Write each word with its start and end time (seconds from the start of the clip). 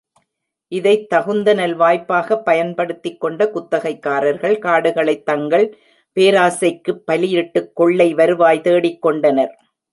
இதைத் 0.71 1.09
தகுந்த 1.09 1.53
நல்வாய்ப்பாகப் 1.55 2.41
பயன்படுத்திக் 2.43 3.19
கொண்ட 3.19 3.51
குத்தகைக்காரர்கள், 3.53 4.57
காடுகளைத் 4.59 5.23
தங்கள் 5.23 5.67
பேராசைக்குப் 6.17 7.03
பலியிட்டுக் 7.11 7.71
கொள்ளை 7.73 8.13
வருவாய் 8.13 8.61
தேடிக்கொண்டனர். 8.63 9.53